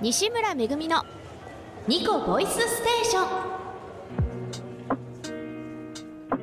[0.00, 1.02] 西村めぐみの
[1.88, 3.26] ニコボイスステーション。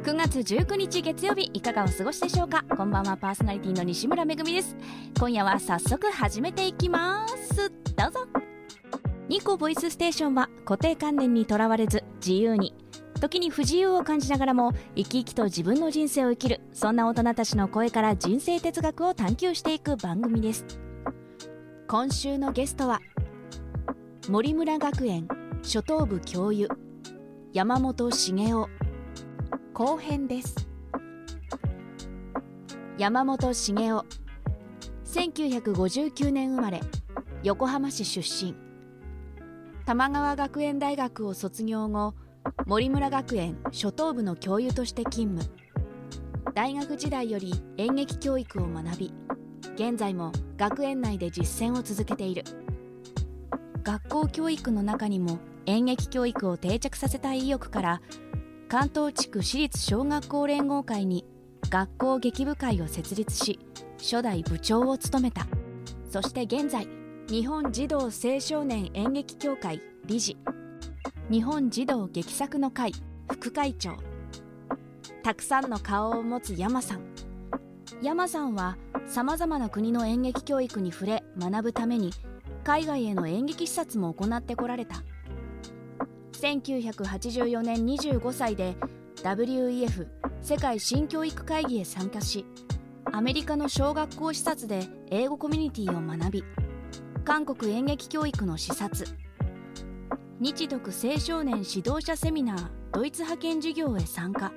[0.04, 2.66] 9月19日月曜日いかがお過ごしでしょうか？
[2.76, 4.76] こんばんはパーソナリティの西村めぐみです。
[5.18, 7.72] 今夜は早速始めていきます。
[7.96, 8.28] どうぞ。
[9.30, 12.76] ニコボイスステーションは固定観念にとらわれず自由に
[13.22, 20.66] 時に不自由を感じながらも生き生きと自分の人生を生きるそんな大人たちの声から人生哲学を探求していく番組です。
[21.88, 23.00] 今週のゲストは
[24.28, 25.28] 森村学園
[25.62, 26.68] 初等部教諭
[27.54, 28.66] 山本茂雄。
[29.72, 30.68] 後編です。
[32.98, 34.02] 山本茂雄。
[35.06, 36.82] 1959年生まれ
[37.44, 38.56] 横浜市出身。
[39.86, 42.16] 玉川学園大学を卒業後
[42.66, 45.56] 森村学園初等部の教諭として勤務。
[46.56, 49.14] 大学時代より演劇教育を学び
[49.76, 52.44] 現在も学園内で実践を続けている。
[53.86, 58.02] 学校教育の中にも演劇教育を定着させたい意欲から
[58.68, 61.24] 関東地区私立小学校連合会に
[61.70, 63.60] 学校劇部会を設立し
[64.00, 65.46] 初代部長を務めた。
[66.10, 66.88] そして現在
[67.30, 70.36] 日本児童青少年演劇協会理事。
[71.30, 72.92] 日本児童劇作の会
[73.32, 73.98] 副会長。
[75.22, 77.02] たくさんの顔を持つ山さん。
[78.02, 82.10] 山さんはさまざまな国の演劇教育に触れ学ぶために
[82.66, 85.04] 海外への演劇視察も行ってこられた。
[86.42, 88.76] 1984年25歳で
[89.24, 90.08] WEF
[90.42, 92.46] 世界新教育会議へ参加し
[93.12, 96.44] アメリカの小学校視察で英語コミュニティを学び
[97.24, 99.06] 韓国演劇教育の視察。
[100.40, 104.52] 日独青少年指導者セミナードイツ派遣授業へ参加。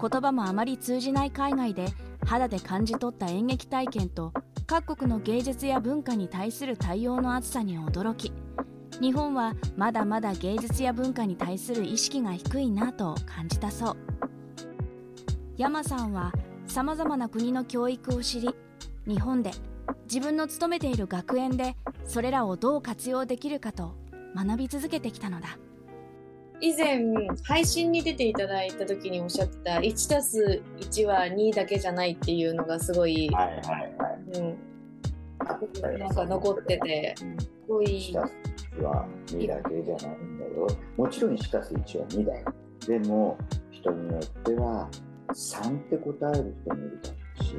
[0.00, 1.86] 言葉もあまり通じない海外で
[2.26, 4.34] 肌で感じ取った演劇体験と
[4.70, 8.32] 各国の芸術や文化に対する対応の厚さに驚き
[9.00, 13.96] 日本はまだまだ芸術や文化に対する意識が低いなと感じたそう。
[15.56, 16.32] 山さんは
[16.68, 18.54] さまざまな国の教育を知り
[19.08, 19.50] 日本で
[20.04, 21.74] 自分の勤めている学園で
[22.04, 23.96] それらをどう活用できるかと
[24.36, 25.58] 学び続けてきたのだ。
[26.60, 27.02] 以前
[27.42, 33.60] 配信に出ていただいた時におっしゃってた1たす1は2だけじゃないっていうのがすごい、はいはい
[33.98, 34.10] はい。
[34.32, 34.58] うん、
[35.98, 37.26] なんか残っててす
[37.68, 38.34] ごい1たす
[38.78, 40.66] 1は2だけじゃないんだよ。
[40.96, 42.54] もちろん1たす1は2だよ。
[42.86, 43.38] でも、
[43.70, 44.88] 人によっては
[45.28, 47.54] 3って答える人もいるだろうし、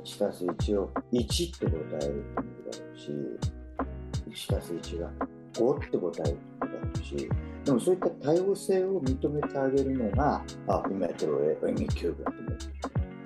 [0.00, 5.10] 1たす1を1って答える人もいるだろうし、1たす1が
[5.54, 7.30] 5って答える人もいるだろうし、
[7.64, 12.58] でもそういった多様性を認めてあげるのが、あ、今やってる演劇教育だと思う。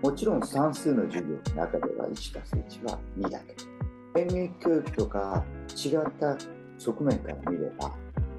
[0.00, 6.36] もちろん算数の授業の中では1たす1は2だけど、演劇教育とか違った
[6.78, 7.94] 側面から見れば、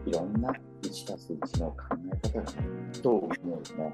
[0.06, 1.78] いろんな1たす1の考
[2.14, 2.62] え方があ
[2.94, 3.94] ると思うよね。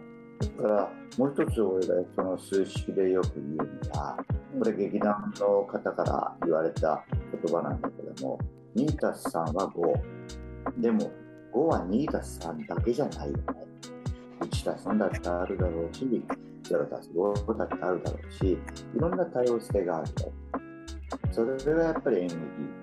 [0.58, 4.18] だから、もう一つ俺がその数式でよく言うのが、
[4.60, 7.04] これ劇団の方から言われた
[7.44, 8.40] 言葉なんだけども、
[8.76, 9.68] 2たす3は
[10.76, 10.82] 5。
[10.82, 11.12] でも、
[11.54, 13.44] 5は2たす3だけじゃないよね。
[14.42, 16.24] 1たす3だってあるだろうし、
[16.74, 18.58] 0たす5だってあるだろうし、い
[18.96, 20.32] ろんな多様性があるよ。
[21.32, 22.38] それがやっぱり演劇、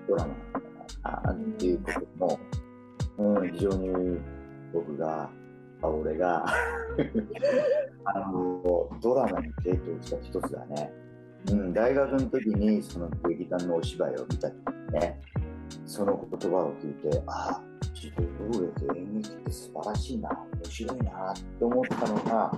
[0.07, 2.39] ドラマなんだなっていうことも、
[3.39, 4.19] うん、非常に
[4.73, 5.29] 僕が、
[5.81, 6.45] あ俺が
[8.05, 10.91] あの、ドラマに提供した一つだね。
[11.51, 14.55] うん、大学の時にその劇団のお芝居を見た時
[14.93, 15.21] にね、
[15.85, 17.61] その言葉を聞いて、ああ、
[17.93, 22.51] 自動劇演劇って素晴らしいな、面白いなって思ったのが、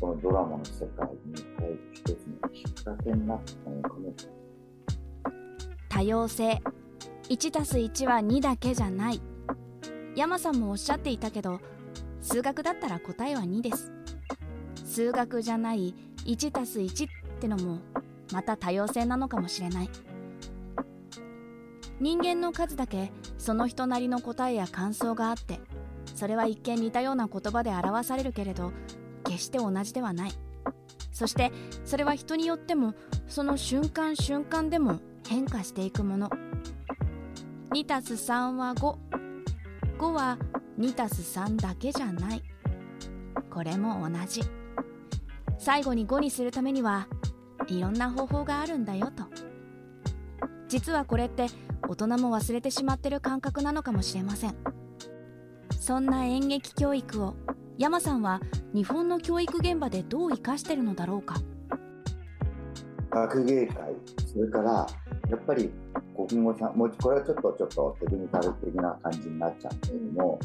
[0.00, 2.08] このドラマの世界に入る一つ
[2.42, 4.40] のきっかけになったのかもしれない。
[5.90, 6.62] 多様性
[7.28, 9.20] 1+1 は2だけじゃない。
[10.16, 11.60] 山さんもおっしゃっていたけど
[12.22, 13.92] 数学だったら答えは2です。
[14.84, 15.94] 数学じゃない
[16.24, 17.78] 1+1 ってのも
[18.32, 19.90] また多様性なのかもしれない。
[22.00, 25.60] 人間の数だけその人なりの答えや感想があって
[26.14, 28.72] それは一見似たような言葉で表されるけれど
[29.40, 30.32] 決して同じではない。
[31.12, 31.50] そして
[31.84, 32.94] それは人によっても
[33.26, 36.30] その瞬間瞬間でも変化していくもの。
[37.70, 40.38] 2+3 は55は
[40.78, 42.42] 2+3 だけじゃない。
[43.50, 44.42] これも同じ。
[45.58, 47.08] 最後に5にするためには
[47.66, 49.24] いろんな方法があるんだよと。
[50.68, 51.46] 実はこれって
[51.88, 54.56] 大人も忘れてしまってる感覚なのかもしれません。
[55.78, 57.34] そんな演劇教育を
[57.80, 58.42] 山さんは
[58.74, 61.36] 日本の教育現場でどう生かしてるのだろうか？
[63.10, 63.74] 学芸会、
[64.30, 64.86] それから
[65.30, 65.70] やっぱり
[66.14, 70.38] 国語さんもうこれはちょっとちょっとテクニカル的な感じになっちゃうんだけども、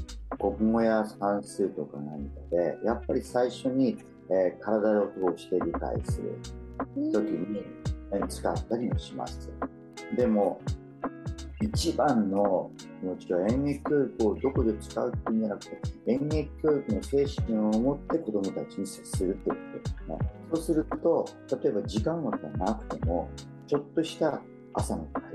[0.57, 3.97] 国語や算数とか何かでやっぱり最初に、
[4.29, 6.39] えー体を通して理解する
[7.11, 7.65] 時に、
[8.29, 9.51] 使ったりもします。
[10.15, 10.61] でも
[11.61, 20.17] 一番の気持ちは演劇教育をどこで使うっていうんじゃなくて演劇教育の精神を持って子どもたちに接するってことですね。
[20.53, 21.25] そうすると
[21.63, 23.29] 例えば時間枠がなくても
[23.67, 24.41] ちょっとした
[24.73, 25.29] 朝の会だ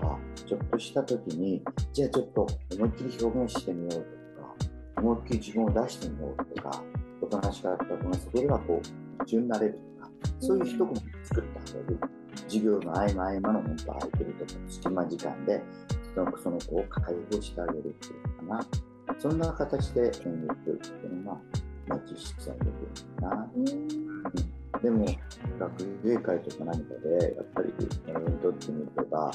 [0.00, 2.46] とかちょっとした時にじゃあちょっと
[2.76, 4.54] 思いっきり表現してみようとか
[4.98, 6.82] 思いっきり自分を出してみようとか
[7.22, 8.86] おとなしかった子がそこではこう
[9.20, 10.10] 夢中になれるとか
[10.40, 10.92] そういう一コマ
[11.24, 11.98] 作ってあげる
[12.48, 15.62] 授業の合間合間の本当空いてるとか隙間時間で
[16.14, 18.66] そのその子を解放してあげるっていうのかな。
[19.18, 20.22] そんな形で演劇
[20.66, 21.38] 教育っていうのが、
[21.88, 22.72] まあ、実施されてる
[23.20, 23.50] のかな。
[23.54, 23.88] うん。
[24.82, 25.06] でも
[25.58, 29.30] 学芸会とか何かでやっぱりえーとってみれば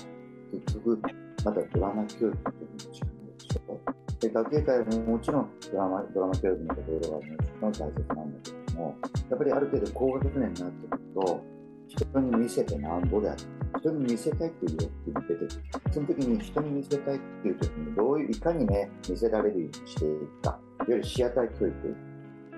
[0.52, 1.02] 結局
[1.46, 3.80] まだドラマ教育っていうのしかないでしょ。
[4.20, 8.98] で学芸会ももちろんドラマドラマ教育のところがもちろん大切なんだけども
[9.30, 11.57] やっぱりある程度高学年になってくると
[11.88, 13.42] 人に見せてなんぼである
[13.80, 15.50] 人に見せたいっていう欲求が出てくる
[15.92, 21.96] その時に人に見せたいっていう時にどういういかにね見せられるようにしていくかいわゆるシアター教育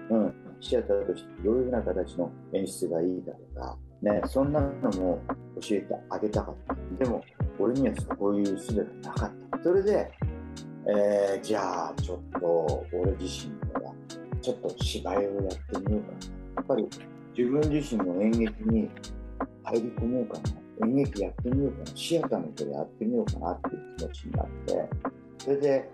[0.09, 5.21] うん、シアターとしてどういうふうな形の演出がいいかとか、ね、そんなのも
[5.61, 7.03] 教えてあげたかった。
[7.03, 7.23] でも、
[7.59, 9.63] 俺にはそういう術がなかった。
[9.63, 10.11] それで、
[10.87, 13.93] えーじゃあ、ちょっと、俺自身が、
[14.41, 15.41] ちょっと芝居をやって
[15.87, 16.17] みようかな。
[16.55, 16.89] やっぱり、
[17.37, 18.89] 自分自身の演劇に
[19.63, 20.87] 入り込もうかな。
[20.87, 21.85] 演劇やってみようかな。
[21.95, 24.89] シアターの人でやってみようかなっていう気持ちになって、
[25.39, 25.89] それで、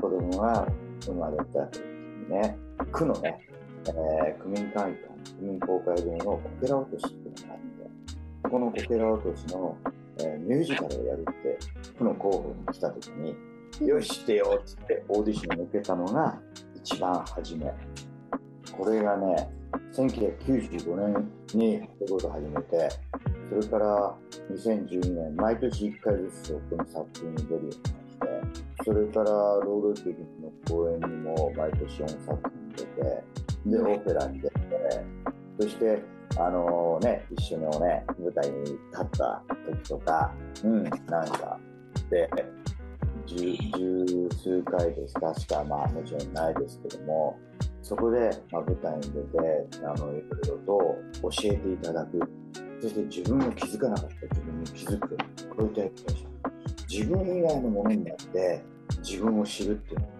[0.00, 0.66] 子供が
[1.04, 2.56] 生まれた時にね、
[2.92, 3.38] 区のね、
[3.86, 4.92] えー区民会館、
[5.38, 7.60] 区民公会堂のこけら落としっていうのがあっ
[8.42, 9.76] て、このこけら落としの、
[10.18, 11.58] えーミュージカルをやるって、
[11.98, 13.36] 区の候補に来た時に、
[13.86, 16.38] よししてよっつってオーディションを受けたのが
[16.76, 17.72] 一番初め。
[18.76, 19.50] これがね、
[19.92, 22.88] 1995年にそういうことを始めて、
[23.50, 24.14] それから
[24.52, 33.24] 2012年、毎年1回ずつこの作品に出るようになって、それから朗読劇の公演にも毎年4作品出て、
[33.66, 34.56] で、オペラに出て、
[35.60, 36.02] そして、
[36.38, 40.32] あのね、一緒にね、舞台に立った時とか、
[40.64, 40.92] うん、なん
[41.28, 41.58] か、
[42.08, 42.30] で、
[43.26, 47.38] 十十数回です、確か、まあもちろんないですけども、
[47.82, 52.20] そこで、ま、舞台に出て、あの、いろいろと教えていただく。
[52.80, 55.16] そして自分も気づかなかった自分に気づく。
[55.16, 55.16] こ
[55.58, 56.30] ういったやつでしょ。
[56.88, 58.62] 自分以外のものになって
[59.02, 60.10] 自分を知るっていうのが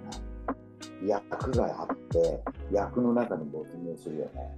[1.06, 4.56] 役があって、役の中に没入するよね。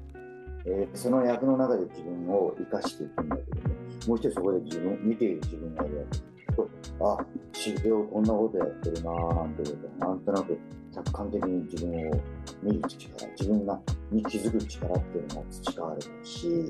[0.65, 3.75] えーその役の中で自分を生かしていくんだけども、
[4.09, 6.69] もう一人そこで自分、見ている自分がいるわけと
[7.01, 7.19] あ、
[7.53, 10.59] 修行こんなことやってるなぁなんてことなんとなく
[10.95, 12.21] 客観的に自分を
[12.63, 13.81] 見る力、自分が
[14.11, 16.69] に気づく力っていうのが培われたし、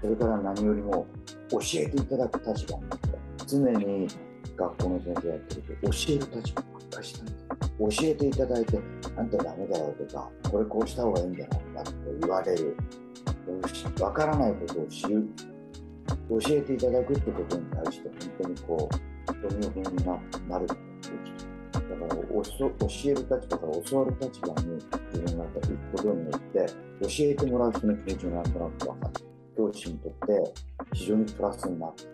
[0.00, 1.06] それから何よりも
[1.50, 3.08] 教えていただく立場になって、
[3.46, 4.08] 常に
[4.56, 7.32] 学校の先生やってると教える立場ばっかしたんだ
[7.78, 8.78] 教えていただいて、
[9.16, 12.76] あんたダメだよとか、これこうした方がいいんじゃないかと言われる。
[14.00, 15.28] わからないことを知る。
[16.28, 20.04] 教えていただくってことに対して本当にこう、貪欲に
[20.48, 20.66] なる
[21.88, 22.42] だから教
[23.04, 24.74] える立場から教わる立場に
[25.12, 26.66] 自分が行くことによって
[27.02, 29.12] 教えてもらう人の気持ちがなんとなく分かる
[29.56, 30.54] 教師にとって
[30.92, 32.04] 非常にプラスになって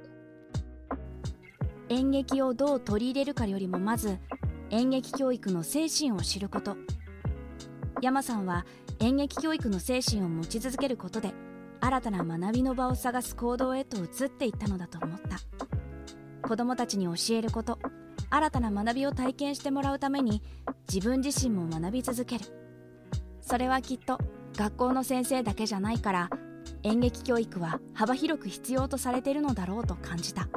[1.88, 4.18] 演劇をどう取り入れるかよりもまず
[4.70, 6.76] 演劇教育の精神を知ること。
[8.00, 8.66] 山さんは
[8.98, 11.32] 演劇教育の精神を持ち続けることで
[11.80, 15.38] 新たな学びの場を探す行動へと移っていったのだと思った。
[16.48, 17.78] 子どもたちに教えること。
[18.34, 20.40] 新たな学びを体験してもらうために
[20.90, 22.46] 自分自身も学び続ける。
[23.42, 24.18] それはきっと
[24.56, 26.30] 学校の先生だけじゃないから
[26.82, 30.48] 演劇教育は幅広く必要とされているのだろうと感じた。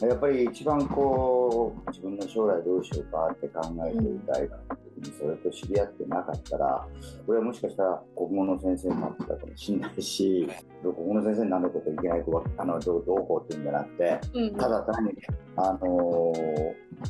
[0.00, 6.88] やっぱり一番こう自分の将来どうしようかって考えていた大学の時にそれと知り合ってなかったら
[7.28, 10.50] 俺はもしかしたら国語の先生になってたかもしれないし
[10.82, 15.12] 国語の先生になることいけない子あのどうこうっていうんじゃなくてうんただ単に、
[15.56, 17.02] あのー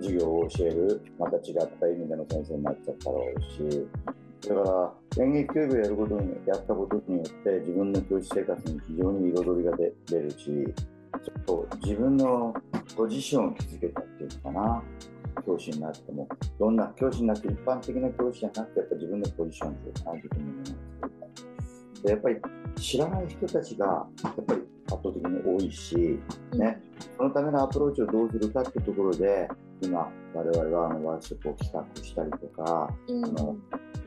[0.00, 3.86] 授業を教える、また違った意味での先生になっちゃったろうし、
[4.48, 10.52] だから演劇教育をやることに、やったことによって、自分の教師生活に非常に彩りが出出るし、ちょ
[11.40, 12.54] っと自分の
[12.96, 14.82] ポジションを築けたっていうのかな、
[15.44, 16.28] 教師になっても、
[16.58, 22.02] どんな教師になって、一般的な教師じゃなくて、やっぱ自分のポジションっていうかな、自分のものを作りたい。
[22.02, 22.36] でやっぱり
[22.76, 26.18] 知らない人たちが、やっぱり圧倒的に多いし、
[26.54, 26.80] ね、
[27.16, 29.48] そのためのアプローチをどうするかってところで、
[29.82, 33.24] 今、我々はあのワークショップを企画したりとか、うん。
[33.24, 33.56] あの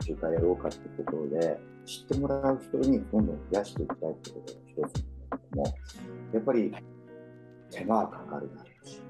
[0.02, 5.64] 集会やろうかっていうところで、知ってもらう人にどんどん増やしていきたいってことが一つなんだけども、
[6.32, 6.74] やっぱり
[7.70, 9.02] 手間はかかるだろうし、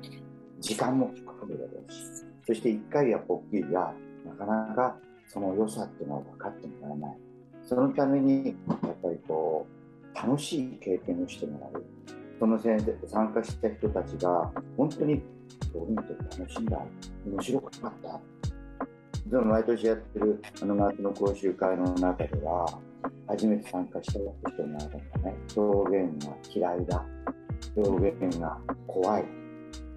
[0.60, 1.98] 時間もかかるだろうし、
[2.46, 3.94] そして一回やっぱ大きいや、
[4.26, 4.96] なかなか
[5.28, 7.18] その良さっていうのは分かってもらえない。
[7.70, 9.64] そのために、やっぱりこ
[10.12, 11.84] う、楽しい経験をしてもらう。
[12.40, 15.22] その先生参加した人たちが、本当に
[15.72, 16.80] 表現って楽しんだ、
[17.24, 18.20] 面白かった。
[19.24, 22.66] でも毎年やってるあの夏の講習会の中では、
[23.28, 27.06] 初めて参加した人の中でね、表現が嫌いだ、
[27.76, 28.58] 表現が
[28.88, 29.24] 怖い、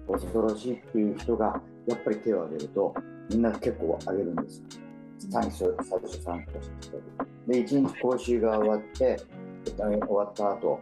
[0.06, 2.94] 恐ろしいっていう人が、やっぱり手を挙げると、
[3.30, 4.62] みんな結構挙げるんです。
[5.28, 9.16] 最初、最初参加した人で、一日講習が終わって、
[9.64, 10.80] 終わった後、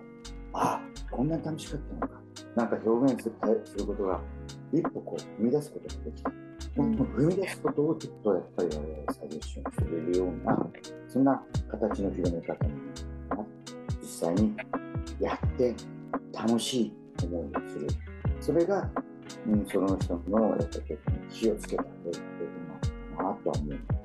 [0.53, 2.23] あこんなに楽しかったのか。
[2.55, 4.21] なんか表現するすることが、
[4.73, 6.31] 一歩こう踏み出すことができた。
[6.77, 10.71] もう踏み出すことをちょっとやっぱり我々サジェッションしてれるような、
[11.09, 12.75] そんな形の広め方に
[13.29, 13.47] な
[14.01, 14.57] 実際に
[15.21, 15.75] やって
[16.33, 16.93] 楽しい
[17.25, 17.87] 思いをする。
[18.41, 18.91] それが、
[19.47, 22.21] うん、その人のやっぱり火をつけたっていうこ
[23.17, 23.87] となのかなとは思うんだよね。
[23.87, 24.02] だから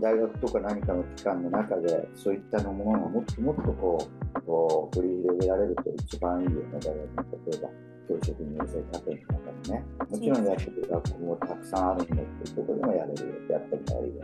[0.00, 6.58] 大学とか何かの機関の中でそういったのものがもっともっとこうこう繰り広げられると一番いいよね。
[6.72, 6.96] 大学の
[7.50, 7.68] 例えば
[8.08, 9.84] 教職人養成課程の中でね。
[10.10, 13.26] もちろんやってる学校もたくさんあるんだっていうところでもやれる。
[13.26, 14.14] よやったりやるよ、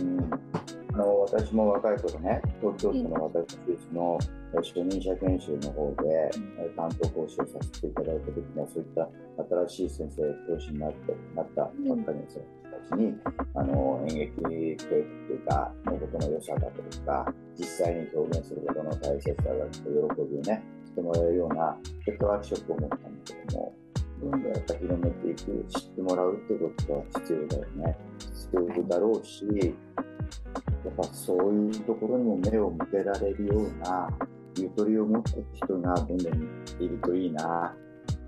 [0.00, 0.30] うん、
[0.94, 4.18] あの私も若い頃ね東京都の私立の
[4.52, 9.08] え初任者研修の方で、え担当講師をさせていただいた時にはそういった
[9.68, 13.14] 新しい先生講師になってなったばっかりの先生たちに、
[13.54, 23.74] あの演劇教育というかのことの良さだとか実際に表現することの大切さだと喜びをねしてもらえるようなそういったワークショップを持ったんだけども
[24.20, 24.30] どん。
[24.30, 27.96] どんやっぱ広めていく知ってもらうってことは必要だよね。
[28.18, 29.44] 必要だろうし
[30.84, 34.08] やっぱそういうところにも目を向けられるような
[34.58, 36.34] ゆとりを持った人がどんどん
[36.80, 37.74] いるといいな。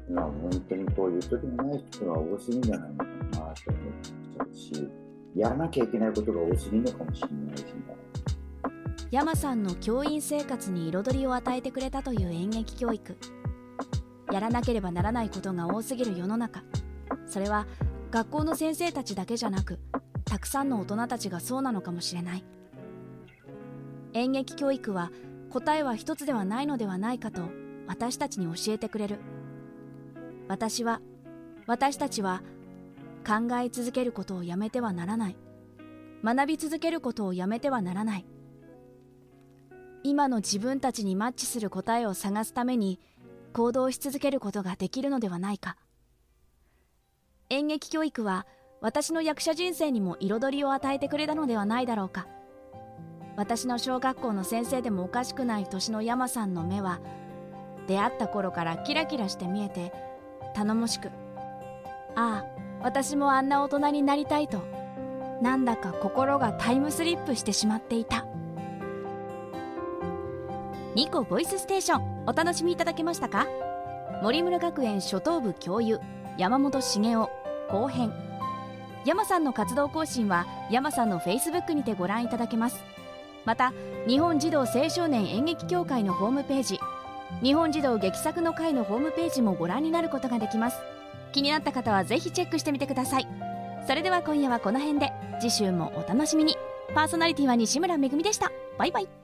[0.09, 4.22] 今本当にこうゆとりのない人が多すぎんじゃないのかなと思っちゃう
[4.55, 4.91] し、
[5.35, 7.71] やらなきゃいけないことが多すぎるのかもしれないしね。
[9.11, 13.17] 山さんの教員生活に彩りを与えてくれたという演劇教育。
[14.33, 16.63] やらなければならないことが多すぎる世の中。
[17.27, 17.67] それは
[18.11, 19.79] 学校の先生たちだけじゃなく
[20.25, 22.45] たくさんの大人たちがそうなのかもしれない。
[24.15, 25.11] 演劇教育は
[25.51, 27.43] 答えは一つではないのではないかと
[27.87, 29.19] 私たちに教えてくれる。
[30.49, 31.01] 私は
[31.67, 32.43] 私たちは
[33.23, 35.37] 考え続けることをやめてはならない。
[36.25, 38.27] 学び続けることをやめてはならない。
[40.05, 43.01] 今の自分たちにマッチする答えを探すために
[43.53, 45.77] 行動し続けることができるのではないか。
[47.51, 48.47] 演劇教育は
[48.81, 52.27] 私の役者人生にも彩りを与えてくれたのではないだろうか。
[53.37, 57.01] 私の小学校の先生でもおかしくない年の山さんの目は
[57.87, 59.93] 出会った頃からキラキラして見えて
[60.55, 61.09] 頼もしく
[62.15, 62.45] ああ
[62.83, 64.63] 私もあんな大人になりたいと
[65.41, 68.27] なんだか心がタイムスリップしてしまっていた。
[70.95, 73.47] ニコボイスステーションお楽しみいただけましたか？
[74.23, 76.01] 森村学園初等部教諭
[76.39, 77.27] 山本茂雄
[77.71, 78.13] 後編。
[79.05, 82.85] 山さんの活動更新は山さんのフェイスブックにてご覧いただけます。
[83.45, 83.73] また
[84.07, 86.79] 日本児童青少年演劇協会のホームページ
[87.43, 90.79] 日本児童劇作の会のホームページもご覧になることができます。
[91.33, 93.27] 気になった方はぜひチェックしてみてください。
[93.87, 96.57] それでは今夜はこの辺で次週もお楽しみに。
[96.95, 98.53] パーソナリティは西村めぐみでした。
[98.79, 99.22] バイバイ。